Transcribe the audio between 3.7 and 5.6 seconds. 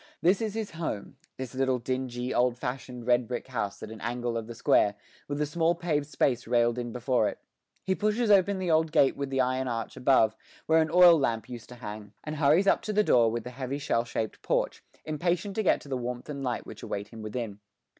at an angle of the square, with a